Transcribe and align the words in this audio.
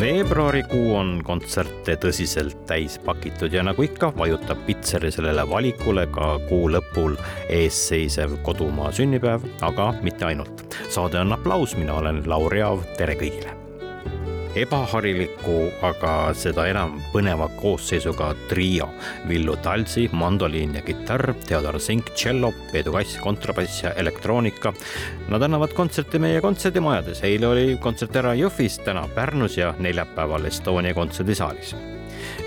Veebruarikuu 0.00 0.96
on 0.96 1.10
kontserte 1.24 1.96
tõsiselt 2.00 2.58
täis 2.68 2.98
pakitud 3.04 3.52
ja 3.52 3.62
nagu 3.64 3.84
ikka, 3.86 4.10
vajutab 4.18 4.60
Pitseri 4.66 5.10
sellele 5.14 5.46
valikule 5.48 6.06
ka 6.12 6.36
kuu 6.48 6.68
lõpul 6.74 7.16
eesseisev 7.48 8.38
kodumaa 8.46 8.92
sünnipäev, 8.92 9.46
aga 9.64 9.92
mitte 10.02 10.28
ainult. 10.28 10.66
saade 10.90 11.20
on 11.20 11.32
aplaus, 11.32 11.76
mina 11.76 11.94
olen 12.00 12.24
Lauri 12.28 12.62
Aav, 12.66 12.84
tere 12.98 13.16
kõigile 13.16 13.55
ebahariliku, 14.56 15.56
aga 15.84 16.12
seda 16.36 16.66
enam 16.70 16.96
põneva 17.12 17.48
koosseisuga 17.60 18.30
trio. 18.50 18.88
Villu 19.28 19.56
Talsi, 19.64 20.06
mandoliin 20.12 20.76
ja 20.78 20.82
kitarr, 20.86 21.34
Theodor 21.46 21.80
Zink, 21.80 22.12
tšello, 22.14 22.52
Peedu 22.72 22.94
Kass, 22.94 23.18
kontrabass 23.22 23.82
ja 23.84 23.92
elektroonika. 24.00 24.72
Nad 25.28 25.42
annavad 25.42 25.74
kontserte 25.76 26.20
meie 26.22 26.40
kontserdimajades, 26.44 27.22
eile 27.26 27.50
oli 27.50 27.66
kontsert 27.82 28.16
ära 28.16 28.34
Jõhvis, 28.38 28.80
täna 28.86 29.06
Pärnus 29.14 29.58
ja 29.60 29.74
neljapäeval 29.78 30.48
Estonia 30.48 30.96
kontserdisaalis 30.96 31.76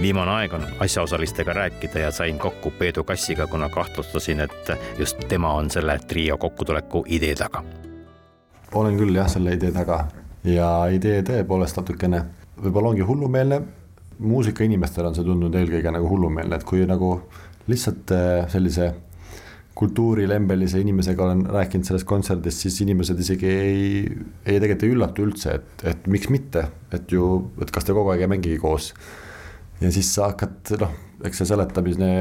viimane 0.01 0.31
aeg 0.31 0.53
on 0.55 0.63
asjaosalistega 0.79 1.53
rääkida 1.53 2.05
ja 2.05 2.11
sain 2.11 2.39
kokku 2.39 2.71
Peedu 2.71 3.03
Kassiga, 3.03 3.47
kuna 3.47 3.69
kahtlustasin, 3.69 4.39
et 4.39 4.71
just 4.97 5.27
tema 5.27 5.53
on 5.53 5.69
selle 5.71 5.99
trio 6.07 6.37
kokkutuleku 6.37 7.03
idee 7.07 7.35
taga. 7.35 7.63
olen 8.73 8.97
küll 8.97 9.15
jah, 9.15 9.27
selle 9.27 9.53
idee 9.53 9.71
taga 9.71 10.07
ja 10.43 10.69
idee 10.93 11.21
tõepoolest 11.27 11.79
natukene 11.79 12.23
võib-olla 12.59 12.93
ongi 12.93 13.05
hullumeelne. 13.07 13.61
muusikainimestele 14.19 15.07
on 15.07 15.15
see 15.15 15.23
tundunud 15.23 15.55
eelkõige 15.55 15.91
nagu 15.95 16.09
hullumeelne, 16.09 16.55
et 16.55 16.65
kui 16.67 16.83
nagu 16.87 17.13
lihtsalt 17.71 18.11
äh, 18.11 18.49
sellise 18.51 18.89
kultuurilembelise 19.79 20.81
inimesega 20.83 21.23
olen 21.23 21.45
rääkinud 21.47 21.87
sellest 21.87 22.07
kontserdist, 22.07 22.65
siis 22.65 22.81
inimesed 22.83 23.19
isegi 23.23 23.47
ei, 23.47 23.83
ei 24.43 24.57
tegelikult 24.59 24.83
ei 24.83 24.95
üllatu 24.95 25.23
üldse, 25.23 25.53
et, 25.55 25.85
et 25.93 26.09
miks 26.11 26.27
mitte, 26.33 26.65
et 26.91 27.11
ju, 27.15 27.29
et 27.63 27.71
kas 27.71 27.87
te 27.87 27.95
kogu 27.95 28.11
aeg 28.11 28.25
ei 28.25 28.31
mängigi 28.33 28.57
koos. 28.59 28.91
ja 29.79 29.91
siis 29.95 30.09
sa 30.11 30.33
hakkad, 30.33 30.73
noh, 30.81 30.97
eks 31.23 31.39
see 31.39 31.47
seletamine 31.53 32.11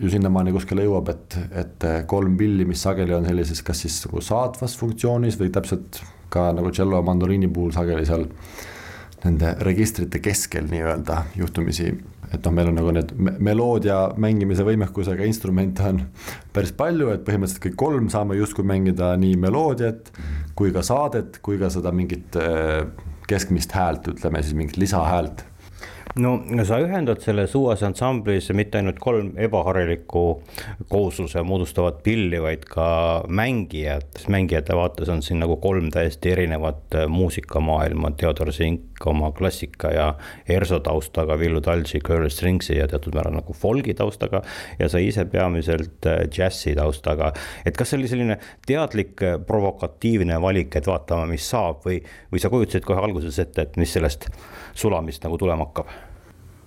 ju 0.00 0.12
sinnamaani 0.14 0.54
kuskile 0.54 0.86
jõuab, 0.86 1.10
et, 1.10 1.38
et 1.64 1.88
kolm 2.08 2.38
pilli, 2.38 2.64
mis 2.68 2.86
sageli 2.86 3.18
on 3.18 3.26
sellises, 3.26 3.64
kas 3.66 3.82
siis 3.82 3.98
nagu 4.06 4.22
saatvas 4.22 4.78
funktsioonis 4.78 5.40
või 5.42 5.50
täpselt 5.50 6.04
ka 6.32 6.50
nagu 6.56 6.70
tšello 6.72 7.02
mandoliini 7.06 7.50
puhul 7.52 7.74
sageli 7.74 8.06
seal 8.08 8.26
nende 9.24 9.52
registrite 9.66 10.20
keskel 10.24 10.70
nii-öelda 10.70 11.18
juhtumisi, 11.36 11.90
et 12.30 12.46
noh, 12.46 12.54
meil 12.56 12.70
on 12.70 12.78
nagu 12.78 12.94
need 12.96 13.12
meloodia 13.42 13.98
mängimise 14.20 14.64
võimekusega 14.64 15.26
instrumente 15.28 15.84
on 15.84 16.00
päris 16.54 16.72
palju, 16.76 17.10
et 17.12 17.26
põhimõtteliselt 17.26 17.66
kõik 17.66 17.78
kolm 17.82 18.08
saame 18.12 18.38
justkui 18.38 18.64
mängida 18.64 19.12
nii 19.20 19.36
meloodiat 19.42 20.12
kui 20.56 20.72
ka 20.72 20.84
saadet, 20.86 21.40
kui 21.44 21.60
ka 21.60 21.68
seda 21.72 21.92
mingit 21.92 22.38
äh, 22.40 22.86
keskmist 23.30 23.76
häält, 23.76 24.08
ütleme 24.14 24.42
siis 24.42 24.56
mingit 24.56 24.80
lisahäält 24.80 25.44
no 26.18 26.64
sa 26.66 26.80
ühendad 26.82 27.20
selles 27.22 27.52
uues 27.54 27.82
ansamblis 27.86 28.48
mitte 28.56 28.80
ainult 28.80 28.98
kolm 29.02 29.30
ebaharilikku 29.38 30.22
koosluse 30.90 31.42
moodustavat 31.46 32.00
pilli, 32.02 32.40
vaid 32.42 32.64
ka 32.66 32.86
mängijad. 33.28 34.24
mängijate 34.28 34.74
vaates 34.74 35.08
on 35.08 35.22
siin 35.22 35.38
nagu 35.40 35.56
kolm 35.62 35.90
täiesti 35.90 36.32
erinevat 36.32 36.96
muusikamaailma, 37.08 38.10
Theodor 38.18 38.52
Zink 38.52 39.06
oma 39.06 39.30
klassika 39.32 39.92
ja 39.94 40.08
ERSO 40.48 40.80
taustaga, 40.80 41.38
Villu 41.38 41.60
Talsi, 41.60 42.00
Curl 42.00 42.28
Stringsi 42.28 42.76
ja 42.76 42.88
teatud 42.88 43.14
määral 43.14 43.38
nagu 43.38 43.52
folgi 43.52 43.94
taustaga. 43.94 44.42
ja 44.78 44.88
sa 44.88 44.98
ise 44.98 45.24
peamiselt 45.24 46.06
džässi 46.30 46.74
taustaga, 46.74 47.32
et 47.64 47.76
kas 47.76 47.90
see 47.90 48.00
oli 48.00 48.08
selline 48.08 48.38
teadlik 48.66 49.22
provokatiivne 49.46 50.40
valik, 50.42 50.76
et 50.76 50.86
vaatame, 50.86 51.30
mis 51.30 51.50
saab 51.50 51.86
või, 51.86 52.02
või 52.32 52.42
sa 52.42 52.50
kujutasid 52.50 52.84
kohe 52.84 53.00
alguses 53.00 53.38
ette, 53.38 53.62
et 53.62 53.76
mis 53.76 53.92
sellest 53.92 54.28
sulamist 54.74 55.24
nagu 55.24 55.38
tulema 55.38 55.68
hakkab? 55.68 55.99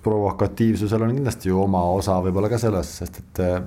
Provokatiivsusel 0.03 1.01
on 1.01 1.15
kindlasti 1.15 1.49
ju 1.49 1.61
oma 1.63 1.83
osa 1.95 2.19
võib-olla 2.23 2.51
ka 2.51 2.59
selles, 2.61 2.91
sest 2.99 3.19
et 3.21 3.41
äh, 3.43 3.59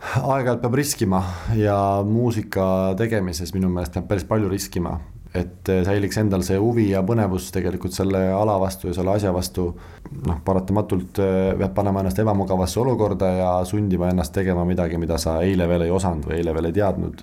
aeg-ajalt 0.00 0.62
peab 0.62 0.76
riskima 0.78 1.22
ja 1.58 1.76
muusika 2.06 2.64
tegemises 2.98 3.52
minu 3.56 3.70
meelest 3.72 3.96
peab 3.98 4.08
päris 4.10 4.26
palju 4.28 4.48
riskima. 4.52 4.98
et 5.34 5.68
äh, 5.68 5.84
säiliks 5.86 6.18
endal 6.18 6.42
see 6.42 6.56
huvi 6.58 6.88
ja 6.90 7.04
põnevus 7.06 7.52
tegelikult 7.54 7.94
selle 7.94 8.22
ala 8.34 8.56
vastu 8.58 8.88
ja 8.88 8.94
selle 8.94 9.12
asja 9.14 9.34
vastu. 9.34 9.68
noh, 10.26 10.40
paratamatult 10.44 11.20
äh, 11.22 11.52
peab 11.58 11.74
panema 11.74 12.00
ennast 12.00 12.18
ebamugavasse 12.18 12.80
olukorda 12.80 13.30
ja 13.36 13.52
sundima 13.64 14.10
ennast 14.10 14.34
tegema 14.34 14.64
midagi, 14.64 14.98
mida 14.98 15.18
sa 15.18 15.40
eile 15.42 15.68
veel 15.68 15.86
ei 15.86 15.94
osanud 15.94 16.26
või 16.26 16.40
eile 16.40 16.54
veel 16.54 16.70
ei 16.70 16.78
teadnud. 16.80 17.22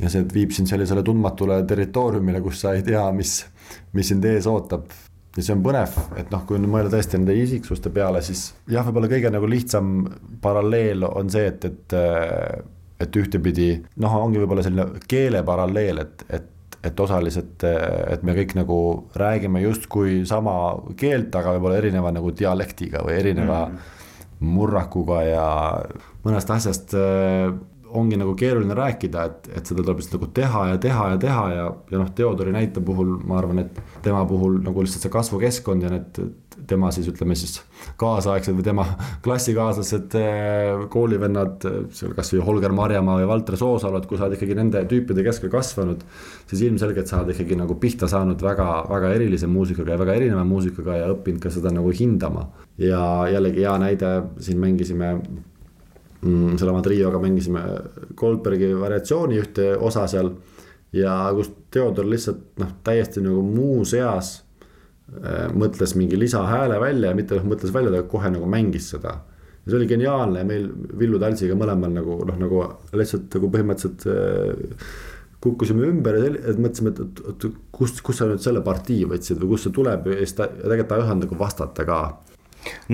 ja 0.00 0.10
see 0.10 0.26
viib 0.34 0.52
sind 0.52 0.68
sellisele 0.68 1.02
tundmatule 1.02 1.62
territooriumile, 1.62 2.40
kus 2.40 2.60
sa 2.60 2.74
ei 2.74 2.82
tea, 2.82 3.10
mis, 3.12 3.44
mis 3.92 4.08
sind 4.08 4.24
ees 4.24 4.46
ootab 4.50 4.88
ja 5.34 5.42
see 5.42 5.54
on 5.56 5.64
põnev, 5.64 5.96
et 6.20 6.30
noh, 6.32 6.44
kui 6.46 6.60
mõelda 6.62 6.94
tõesti 6.94 7.18
nende 7.18 7.34
isiksuste 7.38 7.90
peale, 7.94 8.22
siis 8.22 8.52
jah, 8.70 8.86
võib-olla 8.86 9.10
kõige 9.10 9.32
nagu 9.34 9.50
lihtsam 9.50 9.92
paralleel 10.44 11.06
on 11.10 11.32
see, 11.32 11.50
et, 11.50 11.68
et 11.70 11.98
et 13.04 13.16
ühtepidi 13.18 13.68
noh, 14.00 14.12
ongi 14.22 14.38
võib-olla 14.38 14.62
selline 14.64 15.02
keele 15.10 15.42
paralleel, 15.46 16.04
et, 16.04 16.26
et 16.30 16.50
et 16.84 17.00
osaliselt, 17.00 17.64
et 17.64 18.24
me 18.28 18.34
kõik 18.36 18.50
nagu 18.58 18.78
räägime 19.16 19.62
justkui 19.62 20.18
sama 20.28 20.74
keelt, 21.00 21.32
aga 21.32 21.54
võib-olla 21.54 21.78
erineva 21.80 22.10
nagu 22.12 22.28
dialektiga 22.36 23.00
või 23.06 23.14
erineva 23.22 23.60
mm. 23.70 23.94
murrakuga 24.52 25.22
ja 25.24 25.46
mõnest 26.26 26.52
asjast 26.52 26.92
ongi 27.94 28.18
nagu 28.18 28.34
keeruline 28.38 28.74
rääkida, 28.76 29.24
et, 29.28 29.50
et 29.58 29.66
seda 29.66 29.82
tuleb 29.82 30.00
lihtsalt 30.00 30.18
nagu 30.18 30.30
teha 30.36 30.62
ja 30.72 30.78
teha 30.82 31.08
ja 31.12 31.18
teha 31.20 31.44
ja, 31.54 31.66
ja 31.92 32.00
noh, 32.00 32.10
Theodori 32.16 32.54
näite 32.54 32.82
puhul 32.84 33.16
ma 33.26 33.38
arvan, 33.38 33.62
et 33.64 33.78
tema 34.02 34.24
puhul 34.28 34.58
nagu 34.64 34.82
lihtsalt 34.84 35.06
see 35.06 35.12
kasvukeskkond 35.14 35.86
ja 35.86 35.92
need 35.92 36.22
tema 36.66 36.90
siis 36.94 37.08
ütleme 37.10 37.36
siis 37.38 37.58
kaasaegsed 38.00 38.56
või 38.56 38.66
tema 38.66 38.86
klassikaaslased, 39.24 40.16
eh, 40.18 40.84
koolivennad, 40.90 41.66
seal 41.94 42.14
kasvõi 42.16 42.42
Holger 42.46 42.74
Marjamaa 42.74 43.18
või 43.20 43.28
Valter 43.30 43.58
Soosalu, 43.60 44.00
et 44.00 44.10
kui 44.10 44.18
sa 44.18 44.26
oled 44.26 44.38
ikkagi 44.38 44.56
nende 44.58 44.84
tüüpide 44.90 45.24
keskel 45.26 45.52
kasvanud, 45.52 46.04
siis 46.50 46.64
ilmselgelt 46.68 47.10
sa 47.10 47.20
oled 47.20 47.34
ikkagi 47.34 47.58
nagu 47.58 47.78
pihta 47.80 48.08
saanud 48.10 48.42
väga, 48.42 48.68
väga 48.90 49.14
erilise 49.18 49.50
muusikaga 49.50 49.94
ja 49.96 50.02
väga 50.02 50.18
erineva 50.20 50.44
muusikaga 50.48 51.00
ja 51.02 51.10
õppinud 51.14 51.42
ka 51.42 51.52
seda 51.54 51.74
nagu 51.74 51.92
hindama. 51.94 52.48
ja 52.78 53.00
jällegi 53.30 53.62
hea 53.62 53.76
näide, 53.78 54.08
siin 54.42 54.58
mängisime 54.58 55.12
mm,. 56.24 56.56
selle 56.58 56.72
oma 56.72 56.82
trioga 56.84 57.20
mängisime 57.22 57.62
Goldbergi 58.16 58.72
variatsiooni 58.80 59.38
ühte 59.42 59.70
osa 59.76 60.06
seal. 60.10 60.32
ja 60.94 61.12
kus 61.34 61.50
Theodor 61.74 62.06
lihtsalt 62.06 62.58
noh, 62.62 62.74
täiesti 62.86 63.22
nagu 63.22 63.42
muus 63.42 63.94
eas 63.98 64.36
äh, 65.20 65.48
mõtles 65.52 65.96
mingi 65.98 66.18
lisahääle 66.18 66.80
välja 66.80 67.10
ja 67.10 67.18
mitte 67.18 67.38
noh, 67.38 67.48
mõtles 67.54 67.72
välja, 67.74 67.90
ta 67.90 68.04
kohe 68.10 68.30
nagu 68.30 68.46
mängis 68.50 68.92
seda. 68.94 69.16
ja 69.64 69.70
see 69.70 69.80
oli 69.80 69.90
geniaalne 69.90 70.44
ja 70.44 70.48
meil 70.48 70.68
Villu 70.98 71.18
Talsiga 71.22 71.56
mõlemal 71.58 71.96
nagu 71.96 72.20
noh, 72.28 72.38
nagu 72.38 72.62
lihtsalt 72.94 73.34
nagu 73.38 73.50
põhimõtteliselt 73.56 74.06
äh, 74.10 74.86
kukkusime 75.44 75.88
ümber 75.90 76.16
ja 76.16 76.28
et 76.32 76.60
mõtlesime, 76.60 76.94
et, 76.94 77.24
et, 77.34 77.48
kust, 77.74 77.98
kust 78.06 78.22
sa 78.22 78.28
nüüd 78.30 78.40
selle 78.40 78.62
partii 78.64 79.02
võtsid 79.10 79.42
või 79.42 79.54
kust 79.54 79.68
see 79.68 79.74
tuleb 79.76 80.06
ja 80.08 80.20
siis 80.22 80.38
ta 80.38 80.46
tegelikult 80.48 80.88
ta 80.88 81.00
ei 81.00 81.04
osanud 81.04 81.26
nagu 81.26 81.40
vastata 81.40 81.88
ka. 81.88 81.98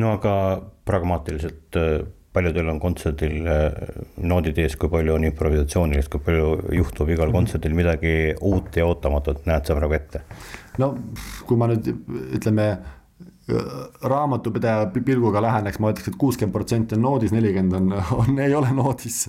no 0.00 0.16
aga 0.16 0.32
pragmaatiliselt 0.88 1.78
äh, 2.30 2.32
paljudel 2.32 2.68
on 2.70 2.80
kontserdil 2.80 3.48
äh, 3.50 3.72
noodid 4.22 4.58
ees, 4.62 4.76
kui 4.78 4.90
palju 4.92 5.16
on 5.16 5.26
improvisatsioonilist, 5.28 6.10
kui 6.12 6.22
palju 6.24 6.74
juhtub 6.78 7.10
igal 7.10 7.32
kontserdil 7.34 7.74
midagi 7.74 8.14
uut 8.40 8.76
ja 8.76 8.86
ootamatut, 8.86 9.44
näed 9.50 9.66
sa 9.66 9.78
praegu 9.78 9.98
ette? 9.98 10.24
no 10.78 10.94
kui 11.46 11.58
ma 11.58 11.68
nüüd 11.70 11.90
ütleme 12.38 12.70
raamatupidaja 14.10 14.86
pilguga 14.92 15.42
läheneks, 15.42 15.78
ma 15.80 15.92
ütleks 15.92 16.08
et, 16.08 16.14
et 16.14 16.20
kuuskümmend 16.20 16.54
protsenti 16.54 16.96
on 16.96 17.04
noodis, 17.04 17.32
nelikümmend 17.34 17.76
on, 17.78 17.94
on, 18.18 18.38
ei 18.42 18.54
ole 18.54 18.72
noodis. 18.76 19.22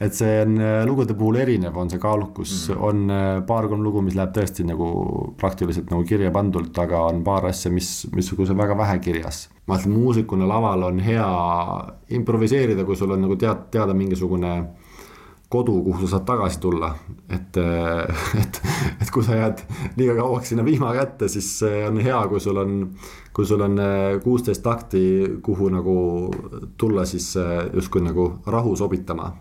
et 0.00 0.14
see 0.16 0.38
on 0.42 0.56
lugude 0.88 1.16
puhul 1.18 1.40
erinev, 1.42 1.76
on 1.76 1.90
see 1.92 2.00
kaalukus 2.02 2.52
mm, 2.68 2.74
-hmm. 2.74 2.84
on 2.88 3.10
äh, 3.10 3.46
paar-kolm 3.46 3.82
lugu, 3.84 4.02
mis 4.02 4.16
läheb 4.16 4.32
tõesti 4.36 4.64
nagu 4.66 5.34
praktiliselt 5.40 5.90
nagu 5.90 6.04
kirja 6.04 6.30
pandult, 6.30 6.78
aga 6.78 7.02
on 7.10 7.24
paar 7.24 7.46
asja, 7.50 7.72
mis, 7.72 8.06
missuguse 8.14 8.56
väga 8.56 8.78
vähe 8.78 8.98
kirjas. 8.98 9.48
ma 9.66 9.78
ütlen, 9.78 9.94
muusikuna 9.96 10.48
laval 10.48 10.82
on 10.82 10.98
hea 11.00 11.28
improviseerida, 12.08 12.84
kui 12.84 12.96
sul 12.96 13.10
on 13.10 13.22
nagu 13.24 13.36
tead, 13.36 13.70
teada 13.70 13.94
mingisugune 13.94 14.54
kodu, 15.54 15.78
kuhu 15.86 16.04
sa 16.04 16.16
saad 16.16 16.26
tagasi 16.28 16.60
tulla. 16.60 16.90
et, 17.30 17.58
et, 18.42 18.60
et 19.00 19.14
kui 19.14 19.24
sa 19.24 19.38
jääd 19.38 19.64
liiga 19.96 20.18
kauaks 20.18 20.52
sinna 20.52 20.66
vihma 20.66 20.92
kätte, 20.98 21.30
siis 21.30 21.48
on 21.62 22.02
hea, 22.02 22.20
kui 22.28 22.42
sul 22.42 22.60
on, 22.60 22.76
kui 23.32 23.46
sul 23.46 23.64
on 23.64 23.80
kuusteist 24.24 24.62
takti, 24.62 25.04
kuhu 25.42 25.70
nagu 25.72 25.96
tulla 26.76 27.06
siis 27.08 27.32
justkui 27.72 28.04
nagu 28.04 28.30
rahu 28.46 28.76
sobitama 28.76 29.32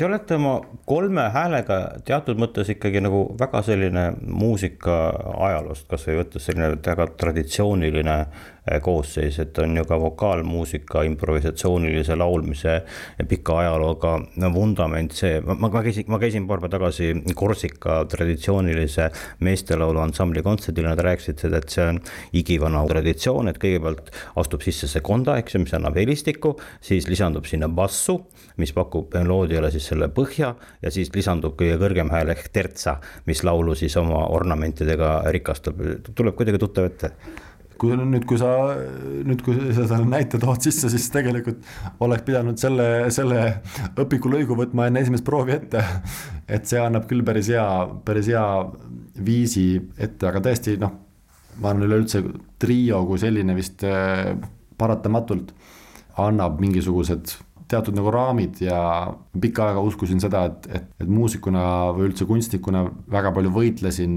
Te 0.00 0.06
olete 0.06 0.34
oma 0.38 0.54
kolme 0.88 1.26
häälega 1.28 1.74
teatud 2.08 2.38
mõttes 2.40 2.70
ikkagi 2.72 3.02
nagu 3.04 3.18
väga 3.36 3.60
selline 3.66 4.04
muusika 4.32 4.94
ajaloost, 5.44 5.84
kasvõi 5.90 6.14
võttes 6.22 6.46
selline 6.48 6.70
väga 6.86 7.04
traditsiooniline 7.20 8.14
eh, 8.16 8.30
koosseis, 8.84 9.38
et 9.42 9.58
on 9.58 9.76
ju 9.76 9.84
ka 9.88 9.98
vokaalmuusika, 10.00 11.02
improvisatsioonilise 11.08 12.16
laulmise 12.16 12.76
pika 13.28 13.58
ajalooga 13.64 14.16
vundament, 14.54 15.14
see, 15.16 15.40
ma, 15.44 15.56
ma 15.60 15.82
käisin, 15.84 16.06
ma 16.10 16.20
käisin 16.22 16.46
paar 16.48 16.60
päeva 16.60 16.76
tagasi 16.76 17.10
Korsika 17.34 18.04
traditsioonilise 18.10 19.08
meestelaulu 19.46 20.00
ansambli 20.02 20.42
kontserdil, 20.46 20.88
nad 20.88 21.00
rääkisid 21.02 21.42
seda, 21.42 21.60
et 21.60 21.74
see 21.74 21.86
on 21.86 22.00
igivana 22.36 22.82
traditsioon, 22.88 23.50
et 23.50 23.60
kõigepealt 23.60 24.12
astub 24.40 24.64
sisse 24.64 24.88
see 24.90 25.04
konda, 25.04 25.38
eks 25.40 25.56
ju, 25.56 25.64
mis 25.64 25.74
annab 25.76 25.98
helistikku, 25.98 26.54
siis 26.84 27.08
lisandub 27.10 27.48
sinna 27.50 27.68
bassu, 27.68 28.18
mis 28.60 28.74
pakub 28.76 29.14
meloodiale 29.16 29.70
siis 29.72 29.90
selle 29.92 30.10
põhja 30.14 30.54
ja 30.82 30.92
siis 30.94 31.12
lisandub 31.14 31.56
kõige 31.58 31.78
kõrgem 31.80 32.12
hääl 32.12 32.34
ehk 32.34 32.50
tertsa, 32.52 32.98
mis 33.26 33.44
laulu 33.46 33.76
siis 33.78 33.96
oma 34.00 34.26
ornamentidega 34.34 35.20
rikastab, 35.32 35.80
tuleb 36.14 36.36
kuidagi 36.38 36.60
tuttav 36.60 36.90
ette 36.90 37.14
kui 37.80 37.96
nüüd, 37.96 38.26
kui 38.28 38.38
sa 38.40 38.50
nüüd, 39.26 39.40
kui 39.44 39.56
sa 39.72 39.86
selle 39.88 40.06
näite 40.08 40.40
tood 40.40 40.60
sisse, 40.64 40.90
siis 40.92 41.08
tegelikult 41.12 41.64
oleks 42.04 42.26
pidanud 42.26 42.60
selle, 42.60 42.88
selle 43.14 43.40
õpikulõigu 44.00 44.56
võtma 44.58 44.90
enne 44.90 45.04
esimest 45.04 45.24
proovi 45.26 45.56
ette. 45.56 45.84
et 46.50 46.66
see 46.66 46.80
annab 46.82 47.06
küll 47.10 47.24
päris 47.26 47.48
hea, 47.52 47.66
päris 48.04 48.28
hea 48.28 48.44
viisi 49.24 49.66
ette, 49.96 50.28
aga 50.28 50.42
tõesti 50.44 50.76
noh, 50.80 50.96
ma 51.60 51.72
arvan, 51.72 51.86
üleüldse 51.88 52.24
trio 52.60 53.04
kui 53.08 53.20
selline 53.22 53.56
vist 53.56 53.84
eh, 53.86 54.34
paratamatult 54.80 55.54
annab 56.20 56.60
mingisugused 56.60 57.36
teatud 57.70 57.94
nagu 57.94 58.10
raamid 58.12 58.58
ja 58.64 58.80
pikka 59.40 59.68
aega 59.70 59.82
uskusin 59.86 60.20
seda, 60.22 60.44
et, 60.50 60.66
et, 60.74 60.88
et 61.04 61.10
muusikuna 61.10 61.62
või 61.94 62.08
üldse 62.10 62.26
kunstnikuna 62.26 62.82
väga 63.12 63.30
palju 63.36 63.52
võitlesin 63.54 64.16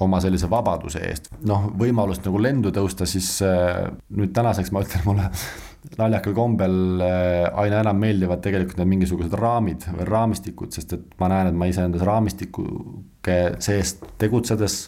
oma 0.00 0.20
sellise 0.22 0.48
vabaduse 0.50 1.02
eest. 1.08 1.30
noh, 1.48 1.70
võimalust 1.80 2.24
nagu 2.26 2.40
lendu 2.42 2.72
tõusta, 2.74 3.08
siis 3.08 3.32
äh, 3.46 3.88
nüüd 4.16 4.32
tänaseks 4.36 4.72
ma 4.74 4.84
ütlen, 4.84 5.04
mulle 5.06 5.28
naljakal 6.00 6.34
kombel 6.36 7.04
äh, 7.04 7.46
aina 7.62 7.84
enam 7.84 8.00
meeldivad 8.00 8.42
tegelikult 8.44 8.80
need 8.80 8.92
mingisugused 8.94 9.36
raamid 9.40 9.86
või 9.94 10.08
raamistikud, 10.08 10.74
sest 10.76 10.96
et 10.96 11.14
ma 11.20 11.30
näen, 11.32 11.52
et 11.52 11.60
ma 11.62 11.70
iseendas 11.70 12.04
raamistikuke 12.06 13.40
sees 13.62 13.98
tegutsedes 14.20 14.82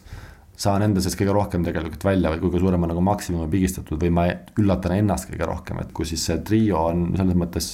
saan 0.63 0.85
enda 0.85 1.03
sees 1.03 1.17
kõige 1.19 1.35
rohkem 1.35 1.65
tegelikult 1.67 2.05
välja 2.07 2.33
või 2.33 2.43
kõige 2.45 2.61
suurema 2.63 2.89
nagu 2.91 3.03
maksimumi 3.05 3.49
pigistatud 3.53 4.01
või 4.03 4.13
ma 4.15 4.27
üllatan 4.61 4.99
ennast 4.99 5.31
kõige 5.31 5.49
rohkem, 5.49 5.81
et 5.83 5.93
kui 5.97 6.07
siis 6.09 6.25
see 6.29 6.39
trio 6.47 6.85
on 6.91 7.09
selles 7.17 7.39
mõttes 7.39 7.73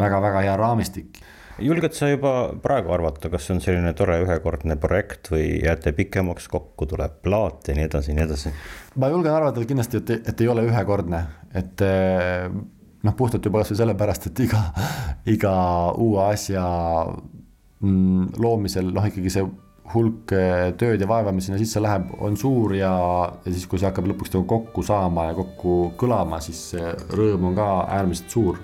väga-väga 0.00 0.44
hea 0.46 0.56
raamistik. 0.58 1.20
Julged 1.58 1.94
sa 1.96 2.08
juba 2.10 2.32
praegu 2.62 2.92
arvata, 2.94 3.30
kas 3.32 3.46
see 3.46 3.56
on 3.56 3.62
selline 3.64 3.92
tore 3.98 4.18
ühekordne 4.24 4.76
projekt 4.80 5.30
või 5.32 5.46
jääte 5.60 5.92
pikemaks 5.96 6.48
kokku, 6.52 6.88
tuleb 6.90 7.20
plaat 7.24 7.70
ja 7.70 7.76
nii 7.78 7.86
edasi 7.88 8.12
ja 8.12 8.18
nii 8.18 8.26
edasi? 8.26 8.52
ma 9.00 9.10
julgen 9.12 9.34
arvata 9.34 9.64
kindlasti, 9.64 10.02
et, 10.02 10.28
et 10.32 10.44
ei 10.44 10.50
ole 10.52 10.64
ühekordne, 10.68 11.22
et 11.56 11.84
eh, 11.86 12.46
noh, 13.06 13.16
puhtalt 13.16 13.44
juba 13.46 13.62
kasvõi 13.62 13.80
sellepärast, 13.82 14.30
et 14.30 14.44
iga, 14.46 14.62
iga 15.34 15.54
uue 16.00 16.22
asja 16.28 16.64
mm, 17.80 18.40
loomisel 18.40 18.92
noh, 18.94 19.10
ikkagi 19.10 19.32
see 19.32 19.46
hulk 19.90 20.34
eh, 20.36 20.70
tööd 20.78 21.02
ja 21.02 21.08
vaeva, 21.10 21.32
mis 21.34 21.48
sinna 21.48 21.58
sisse 21.60 21.82
läheb, 21.82 22.12
on 22.22 22.36
suur 22.40 22.76
ja, 22.78 22.92
ja 23.44 23.52
siis, 23.52 23.66
kui 23.66 23.80
see 23.80 23.88
hakkab 23.90 24.08
lõpuks 24.12 24.34
nagu 24.36 24.46
kokku 24.50 24.84
saama 24.86 25.30
ja 25.30 25.38
kokku 25.38 25.78
kõlama, 26.00 26.38
siis 26.44 26.60
see 26.74 26.92
rõõm 27.16 27.50
on 27.50 27.58
ka 27.58 27.70
äärmiselt 27.98 28.36
suur. 28.38 28.60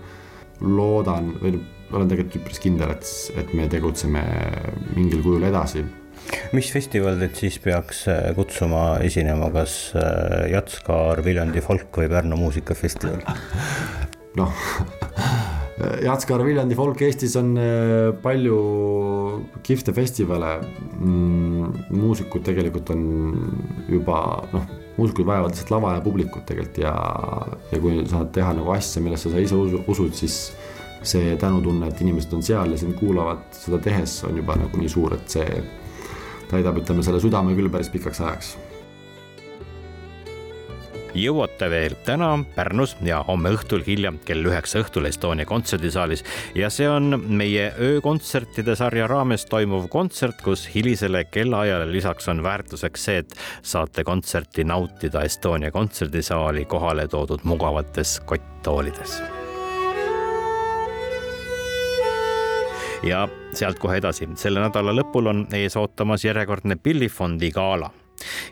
loodan 0.60 1.34
või 1.42 1.58
olen 1.92 2.10
tegelikult 2.10 2.40
üpris 2.40 2.62
kindel, 2.62 2.92
et, 2.96 3.12
et 3.38 3.54
me 3.56 3.68
tegutseme 3.70 4.24
mingil 4.96 5.22
kujul 5.24 5.46
edasi. 5.48 5.84
mis 6.56 6.70
festival 6.74 7.20
teid 7.20 7.36
siis 7.38 7.58
peaks 7.62 8.06
eh, 8.10 8.30
kutsuma 8.38 8.98
esinema, 9.06 9.50
kas 9.54 9.76
eh, 9.94 10.50
Jatskaar, 10.54 11.22
Viljandi 11.26 11.62
folk 11.64 12.02
või 12.02 12.10
Pärnu 12.10 12.38
muusikafestival? 12.40 13.22
noh 14.40 14.66
Jatskar 16.06 16.40
Viljandi 16.40 16.76
folk 16.76 17.02
Eestis 17.04 17.34
on 17.36 17.52
äh, 17.60 18.08
palju 18.22 18.56
kihvte 19.66 19.92
festivale 19.96 20.56
mm,. 20.96 21.90
muusikud 21.92 22.44
tegelikult 22.46 22.94
on 22.94 23.02
juba 23.92 24.22
noh, 24.54 24.70
muusikud 24.96 25.28
vajavad 25.28 25.52
lihtsalt 25.52 25.74
lava 25.74 25.92
ja 25.98 26.04
publikut 26.04 26.46
tegelikult 26.48 26.80
ja, 26.80 26.94
ja 27.72 27.82
kui 27.82 28.00
saad 28.08 28.32
teha 28.32 28.54
nagu 28.56 28.72
asja, 28.72 29.04
millesse 29.04 29.32
sa 29.32 29.42
ise 29.42 29.58
usud, 29.84 30.16
siis 30.16 30.38
see 31.06 31.34
tänutunne, 31.40 31.90
et 31.90 32.00
inimesed 32.04 32.32
on 32.36 32.42
seal 32.46 32.72
ja 32.74 32.78
sind 32.80 32.98
kuulavad 32.98 33.48
seda 33.56 33.80
tehes, 33.82 34.18
on 34.28 34.36
juba 34.42 34.58
nagu 34.60 34.80
nii 34.80 34.92
suur, 34.92 35.16
et 35.16 35.38
see 35.38 35.60
täidab, 36.50 36.80
ütleme 36.82 37.04
selle 37.06 37.20
südame 37.22 37.56
küll 37.58 37.70
päris 37.72 37.90
pikaks 37.92 38.22
ajaks. 38.22 38.56
Jõuate 41.16 41.70
veel 41.72 41.94
täna 42.04 42.34
Pärnus 42.52 42.92
ja 43.04 43.22
homme 43.24 43.54
õhtul 43.56 43.80
hilja 43.86 44.10
kell 44.28 44.44
üheksa 44.44 44.82
õhtul 44.82 45.08
Estonia 45.08 45.46
kontserdisaalis. 45.48 46.20
Ja 46.58 46.68
see 46.68 46.88
on 46.92 47.16
meie 47.40 47.70
öökontsertide 47.80 48.76
sarja 48.76 49.06
raames 49.08 49.46
toimuv 49.48 49.88
kontsert, 49.92 50.42
kus 50.44 50.66
hilisele 50.74 51.24
kellaajale 51.30 51.88
lisaks 51.88 52.28
on 52.28 52.44
väärtuseks 52.44 53.08
see, 53.08 53.24
et 53.24 53.32
saate 53.62 54.04
kontserti 54.04 54.68
nautida 54.68 55.24
Estonia 55.24 55.72
kontserdisaali 55.72 56.68
kohale 56.68 57.08
toodud 57.08 57.48
mugavates 57.48 58.18
kotttoolides 58.28 59.20
ja 63.02 63.28
sealt 63.52 63.78
kohe 63.78 63.98
edasi, 64.00 64.28
selle 64.40 64.60
nädala 64.62 64.94
lõpul 64.96 65.32
on 65.32 65.46
ees 65.56 65.76
ootamas 65.76 66.24
järjekordne 66.24 66.76
Pillifondi 66.76 67.50
gala. 67.54 67.90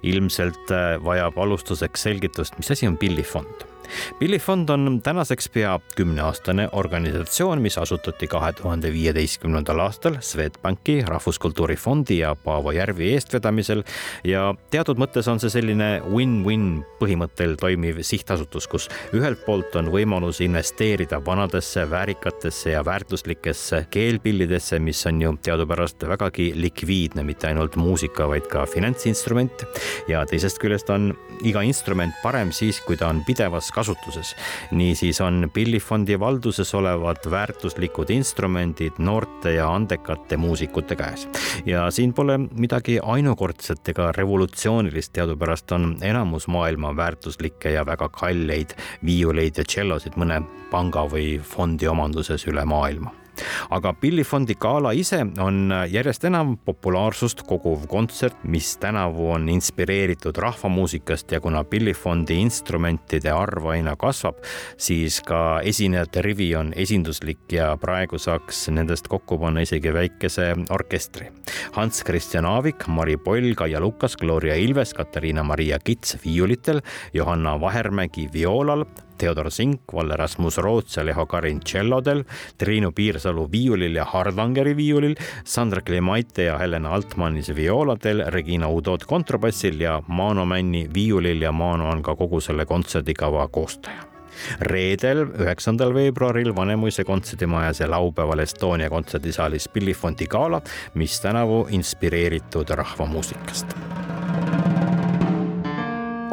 Ilmselt 0.04 0.72
äh, 0.74 0.96
vajab 1.04 1.38
alustuseks 1.40 2.02
selgitust, 2.08 2.58
mis 2.58 2.70
asi 2.70 2.86
on 2.86 2.98
pillifond 3.00 3.73
pillifond 4.18 4.68
on 4.68 5.00
tänaseks 5.02 5.48
pea 5.48 5.80
kümneaastane 5.96 6.68
organisatsioon, 6.72 7.62
mis 7.62 7.78
asutati 7.78 8.26
kahe 8.26 8.52
tuhande 8.52 8.92
viieteistkümnendal 8.92 9.80
aastal 9.84 10.16
Swedbanki 10.20 11.02
Rahvuskultuuri 11.06 11.76
Fondi 11.76 12.18
ja 12.18 12.34
Paavo 12.34 12.72
Järvi 12.72 13.12
eestvedamisel. 13.14 13.82
Ja 14.24 14.54
teatud 14.70 14.98
mõttes 15.00 15.28
on 15.30 15.40
see 15.42 15.52
selline 15.52 15.88
win-win 16.08 16.84
põhimõttel 17.00 17.56
toimiv 17.60 18.00
sihtasutus, 18.02 18.68
kus 18.70 18.88
ühelt 19.16 19.44
poolt 19.46 19.76
on 19.76 19.90
võimalus 19.92 20.40
investeerida 20.44 21.20
vanadesse, 21.24 21.86
väärikatesse 21.90 22.74
ja 22.74 22.84
väärtuslikesse 22.84 23.84
keelpillidesse, 23.90 24.78
mis 24.78 25.04
on 25.06 25.22
ju 25.22 25.34
teadupärast 25.42 26.06
vägagi 26.08 26.52
likviidne, 26.56 27.24
mitte 27.24 27.48
ainult 27.50 27.76
muusika, 27.76 28.28
vaid 28.28 28.48
ka 28.50 28.66
finantsinstrument. 28.66 29.66
Ja 30.08 30.24
teisest 30.28 30.60
küljest 30.62 30.90
on 30.92 31.12
iga 31.44 31.62
instrument 31.66 32.14
parem 32.22 32.52
siis, 32.54 32.80
kui 32.84 32.96
ta 33.00 33.10
on 33.12 33.22
pidevas 33.26 33.70
kasutuses. 33.74 34.34
niisiis 34.70 35.20
on 35.20 35.50
Pillifondi 35.52 36.18
valduses 36.20 36.74
olevad 36.74 37.26
väärtuslikud 37.30 38.10
instrumendid 38.10 38.98
noorte 38.98 39.54
ja 39.54 39.68
andekate 39.74 40.36
muusikute 40.36 40.96
käes. 40.96 41.28
ja 41.66 41.90
siin 41.90 42.14
pole 42.14 42.38
midagi 42.38 42.98
ainukordset 43.02 43.88
ega 43.88 44.12
revolutsioonilist, 44.12 45.12
teadupärast 45.12 45.72
on 45.72 45.96
enamus 46.02 46.48
maailma 46.48 46.96
väärtuslikke 46.96 47.74
ja 47.74 47.86
väga 47.86 48.08
kalleid 48.08 48.76
viiuleid 49.04 49.58
ja 49.58 49.64
tšellosid 49.64 50.16
mõne 50.20 50.42
panga 50.70 51.06
või 51.10 51.36
fondi 51.42 51.90
omanduses 51.90 52.46
üle 52.50 52.64
maailma 52.64 53.23
aga 53.70 53.92
Pillifondi 54.00 54.56
gala 54.60 54.92
ise 54.96 55.20
on 55.42 55.72
järjest 55.90 56.24
enam 56.28 56.56
populaarsust 56.64 57.44
koguv 57.48 57.86
kontsert, 57.90 58.44
mis 58.44 58.76
tänavu 58.82 59.30
on 59.34 59.48
inspireeritud 59.48 60.36
rahvamuusikast 60.36 61.32
ja 61.32 61.40
kuna 61.40 61.64
Pillifondi 61.64 62.38
instrumentide 62.40 63.32
arv 63.32 63.66
aina 63.74 63.96
kasvab, 63.96 64.42
siis 64.76 65.20
ka 65.24 65.60
esinejate 65.64 66.22
rivi 66.22 66.50
on 66.56 66.72
esinduslik 66.76 67.52
ja 67.52 67.72
praegu 67.80 68.18
saaks 68.18 68.68
nendest 68.74 69.08
kokku 69.12 69.38
panna 69.38 69.64
isegi 69.64 69.92
väikese 69.94 70.50
orkestri. 70.74 71.30
Hans 71.74 72.02
Christian 72.04 72.46
Aavik, 72.48 72.86
Mari 72.86 73.16
Poll, 73.16 73.54
Kaia 73.58 73.80
Lukas, 73.80 74.16
Gloria 74.16 74.54
Ilves, 74.60 74.94
Katariina-Maria 74.94 75.78
Kits 75.84 76.18
viiulitel, 76.24 76.80
Johanna 77.14 77.56
Vahermägi 77.60 78.28
vioolal, 78.32 78.84
Theodor 79.18 79.50
Sink, 79.50 79.92
Valle 79.92 80.16
Rasmus 80.16 80.58
Roots 80.58 80.96
ja 80.96 81.04
Leho 81.06 81.26
Karin 81.26 81.60
tšellodel, 81.60 82.24
Triinu 82.58 82.92
Piirsalu 82.92 83.48
viiulil 83.52 83.96
ja 83.96 84.04
Hardlangeri 84.04 84.76
viiulil, 84.76 85.14
Sandra 85.44 85.80
Klimaite 85.80 86.48
ja 86.48 86.58
Helena 86.58 86.94
Altmanis 86.94 87.52
viooladel, 87.56 88.24
Regina 88.32 88.68
Udot 88.68 89.04
kontrabassil 89.04 89.80
ja 89.80 90.00
Maano 90.08 90.46
Männi 90.46 90.88
viiulil 90.94 91.42
ja 91.42 91.52
Maano 91.52 91.90
on 91.90 92.02
ka 92.02 92.16
kogu 92.16 92.40
selle 92.40 92.66
kontserdikava 92.66 93.48
koostaja. 93.48 94.14
Reedel, 94.60 95.24
üheksandal 95.38 95.94
veebruaril 95.94 96.50
Vanemuise 96.56 97.04
kontserdimajas 97.04 97.80
ja 97.80 97.90
laupäeval 97.90 98.42
Estonia 98.42 98.90
kontserdisaalis 98.90 99.68
Pillifondi 99.68 100.26
gala, 100.26 100.60
mis 100.94 101.20
tänavu 101.20 101.66
inspireeritud 101.70 102.74
rahvamuusikast 102.74 103.78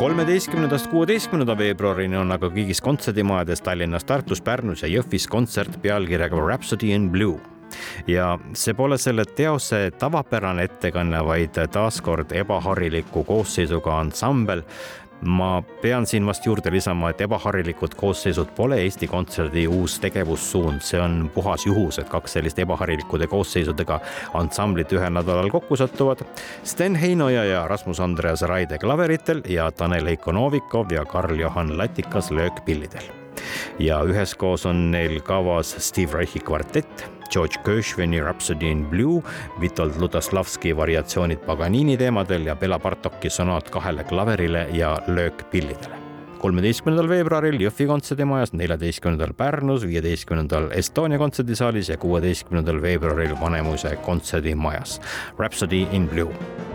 kolmeteistkümnendast 0.01 0.88
kuueteistkümnenda 0.89 1.53
veebruarini 1.58 2.17
on 2.17 2.34
aga 2.34 2.48
kõigis 2.50 2.79
kontserdimajades 2.81 3.60
Tallinnas, 3.62 4.01
Tartus, 4.10 4.39
Pärnus 4.41 4.81
ja 4.81 4.88
Jõhvis 4.89 5.27
kontsert 5.29 5.75
pealkirjaga 5.84 6.39
Rhapsody 6.41 6.89
in 6.96 7.12
Blue. 7.13 7.38
Ja 8.10 8.31
see 8.58 8.74
pole 8.74 8.98
selle 8.98 9.27
teose 9.38 9.91
tavapärane 10.01 10.65
ettekanne, 10.65 11.22
vaid 11.22 11.60
taaskord 11.75 12.34
ebahariliku 12.34 13.22
koosseisuga 13.29 14.00
ansambel, 14.00 14.65
ma 15.21 15.63
pean 15.81 16.05
siin 16.05 16.25
vast 16.25 16.45
juurde 16.45 16.71
lisama, 16.71 17.09
et 17.09 17.21
ebaharilikud 17.21 17.95
koosseisud 17.97 18.53
pole 18.55 18.81
Eesti 18.81 19.07
Kontserdi 19.07 19.67
uus 19.67 19.99
tegevussuund, 20.01 20.81
see 20.85 21.01
on 21.01 21.29
puhas 21.33 21.65
juhus, 21.65 21.99
et 22.01 22.09
kaks 22.09 22.37
sellist 22.37 22.59
ebaharilikude 22.59 23.27
koosseisudega 23.31 23.99
ansamblit 24.33 24.93
ühel 24.97 25.13
nädalal 25.13 25.49
kokku 25.53 25.75
satuvad. 25.75 26.25
Sten 26.63 26.95
Heinoja 26.95 27.45
ja 27.45 27.67
Rasmus 27.67 27.99
Andreas 27.99 28.41
Raide 28.41 28.77
klaveritel 28.81 29.41
ja 29.49 29.71
Tanel 29.71 30.05
Heiko 30.05 30.31
Novikov 30.31 30.91
ja 30.91 31.05
Karl-Johan 31.05 31.77
Latikas 31.77 32.31
löökpillidel. 32.31 33.21
ja 33.79 34.01
üheskoos 34.03 34.65
on 34.65 34.91
neil 34.91 35.21
kavas 35.21 35.75
Steve 35.79 36.13
Reichi 36.13 36.39
kvartett 36.39 37.20
George 37.31 37.61
Gershwini 37.63 38.19
Rhapsody 38.23 38.71
in 38.71 38.85
Blue, 38.89 39.21
Witold 39.59 39.97
Ludoslavski 40.00 40.75
variatsioonid 40.77 41.45
Paganini 41.45 41.97
teemadel 41.97 42.45
ja 42.51 42.55
Bela 42.55 42.79
Bartoki 42.79 43.29
sonaat 43.29 43.69
kahele 43.71 44.03
klaverile 44.03 44.67
ja 44.73 44.97
löökpillidele 45.07 46.01
kolmeteistkümnendal 46.41 47.05
veebruaril 47.05 47.59
Jõhvi 47.61 47.85
kontserdimajas, 47.85 48.55
neljateistkümnendal 48.57 49.35
Pärnus, 49.38 49.85
viieteistkümnendal 49.85 50.71
Estonia 50.73 51.21
kontserdisaalis 51.21 51.93
ja 51.93 52.00
kuueteistkümnendal 52.01 52.81
veebruaril 52.81 53.38
Vanemuise 53.41 53.93
kontserdimajas. 54.05 54.97
Rhapsody 55.38 55.85
in 55.93 56.09
Blue 56.09 56.33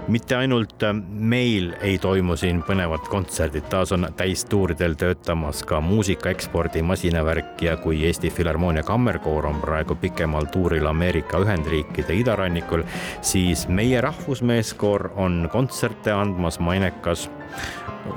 mitte 0.08 0.36
ainult 0.36 0.82
äh, 0.82 0.94
meil 1.10 1.72
ei 1.80 1.98
toimu 1.98 2.36
siin 2.36 2.62
põnevad 2.66 3.08
kontserdid, 3.10 3.66
taas 3.70 3.92
on 3.92 4.08
täistuuridel 4.16 4.94
töötamas 4.98 5.62
ka 5.66 5.80
muusikaekspordi 5.80 6.82
masinavärk 6.82 7.62
ja 7.62 7.76
kui 7.76 8.04
Eesti 8.06 8.30
Filharmoonia 8.30 8.82
Kammerkoor 8.86 9.46
on 9.46 9.60
praegu 9.60 9.94
pikemal 9.94 10.46
tuuril 10.52 10.86
Ameerika 10.86 11.40
Ühendriikide 11.42 12.14
idarannikul, 12.20 12.84
siis 13.22 13.66
meie 13.68 14.00
rahvusmeeskoor 14.00 15.10
on 15.16 15.48
kontserte 15.52 16.12
andmas 16.12 16.60
mainekas 16.60 17.28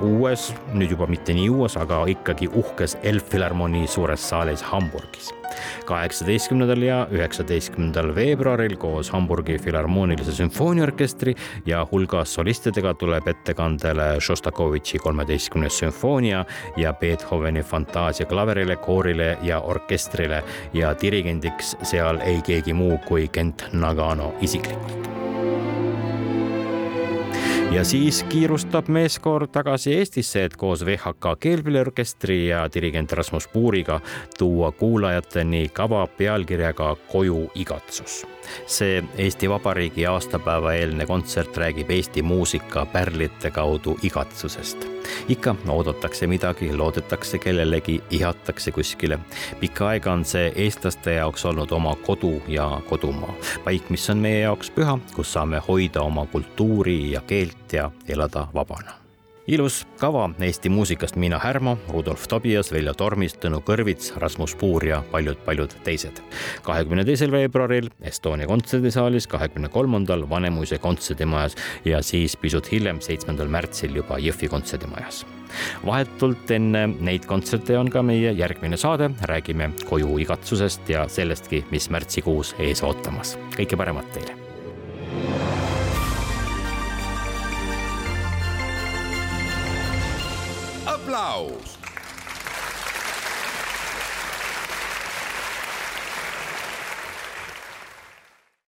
uues, 0.00 0.50
nüüd 0.74 0.94
juba 0.94 1.10
mitte 1.10 1.34
nii 1.34 1.50
uues, 1.50 1.76
aga 1.80 2.04
ikkagi 2.14 2.50
uhkes 2.54 2.98
Elbphilharmonie 3.02 3.86
suures 3.90 4.28
saalis 4.30 4.62
Hamburgis. 4.70 5.39
Kaheksateistkümnendal 5.88 6.82
ja 6.82 6.98
üheksateistkümnendal 7.12 8.14
veebruaril 8.14 8.76
koos 8.80 9.10
Hamburgi 9.10 9.58
Filharmoonilise 9.58 10.32
sümfooniaorkestri 10.32 11.34
ja 11.66 11.84
hulga 11.92 12.24
solistidega 12.24 12.94
tuleb 12.94 13.28
ettekandele 13.28 14.08
Šostakovitši 14.20 14.98
kolmeteistkümnes 14.98 15.78
sümfoonia 15.78 16.44
ja 16.76 16.92
Beethoveni 16.92 17.62
fantaasia 17.62 18.26
klaverile, 18.26 18.76
koorile 18.76 19.36
ja 19.42 19.60
orkestrile 19.60 20.42
ja 20.74 20.94
dirigendiks 21.02 21.76
seal 21.82 22.20
ei 22.24 22.42
keegi 22.46 22.72
muu 22.72 22.98
kui 23.08 23.28
Kent 23.28 23.68
Nagano 23.72 24.34
isiklikult 24.40 25.19
ja 27.70 27.84
siis 27.84 28.22
kiirustab 28.22 28.88
meeskoor 28.88 29.46
tagasi 29.46 29.94
Eestisse, 29.94 30.44
et 30.44 30.56
koos 30.56 30.84
VHK 30.84 31.36
keelpilliorkestri 31.40 32.48
ja 32.48 32.64
dirigent 32.74 33.12
Rasmus 33.12 33.48
Puuriga 33.48 34.00
tuua 34.38 34.72
kuulajateni 34.72 35.68
kava 35.68 36.06
pealkirjaga 36.06 36.96
Koju 37.12 37.50
igatsus. 37.54 38.26
see 38.66 39.04
Eesti 39.18 39.50
Vabariigi 39.50 40.06
aastapäeva 40.06 40.72
eelne 40.72 41.06
kontsert 41.06 41.56
räägib 41.56 41.90
Eesti 41.90 42.22
muusika 42.22 42.86
pärlite 42.86 43.50
kaudu 43.50 43.98
igatsusest. 44.02 44.86
ikka 45.28 45.54
oodatakse 45.68 46.26
midagi, 46.26 46.76
loodetakse 46.76 47.38
kellelegi, 47.38 48.02
ihatakse 48.10 48.72
kuskile. 48.72 49.18
pikka 49.60 49.88
aega 49.88 50.12
on 50.12 50.24
see 50.24 50.52
eestlaste 50.56 51.12
jaoks 51.12 51.44
olnud 51.44 51.72
oma 51.72 51.96
kodu 51.96 52.42
ja 52.48 52.80
kodumaa, 52.88 53.34
paik, 53.64 53.90
mis 53.90 54.10
on 54.10 54.18
meie 54.18 54.40
jaoks 54.40 54.70
püha, 54.70 54.98
kus 55.14 55.32
saame 55.32 55.62
hoida 55.68 56.02
oma 56.02 56.26
kultuuri 56.26 57.12
ja 57.12 57.20
keelt 57.20 57.59
vabalt 57.70 57.72
ja 57.72 57.90
elada 58.08 58.48
vabana 58.54 58.92
ilus 59.46 59.86
kava 59.98 60.30
Eesti 60.40 60.68
muusikast 60.68 61.16
Miina 61.16 61.38
Härma, 61.38 61.76
Rudolf 61.88 62.28
Tobias, 62.28 62.72
Veljo 62.72 62.94
Tormis, 62.94 63.34
Tõnu 63.34 63.60
Kõrvits, 63.66 64.12
Rasmus 64.16 64.54
Puur 64.54 64.84
ja 64.84 65.02
paljud-paljud 65.10 65.74
teised. 65.84 66.20
kahekümne 66.62 67.04
teisel 67.04 67.32
veebruaril 67.32 67.90
Estonia 68.00 68.46
kontserdisaalis, 68.46 69.26
kahekümne 69.26 69.68
kolmandal 69.68 70.28
Vanemuise 70.30 70.78
kontserdimajas 70.78 71.56
ja 71.84 72.02
siis 72.02 72.36
pisut 72.36 72.70
hiljem, 72.70 73.00
seitsmendal 73.00 73.48
märtsil 73.48 73.96
juba 73.96 74.18
Jõhvi 74.18 74.48
kontserdimajas. 74.48 75.26
vahetult 75.86 76.50
enne 76.50 76.86
neid 76.86 77.26
kontserte 77.26 77.78
on 77.78 77.90
ka 77.90 78.02
meie 78.02 78.32
järgmine 78.32 78.76
saade, 78.76 79.10
räägime 79.22 79.72
koju 79.88 80.18
igatsusest 80.18 80.88
ja 80.88 81.08
sellestki, 81.08 81.64
mis 81.70 81.90
märtsikuus 81.90 82.54
ees 82.58 82.82
ootamas. 82.82 83.38
kõike 83.56 83.76
paremat 83.76 84.12
teile 84.12 84.39
aplaus 91.40 91.79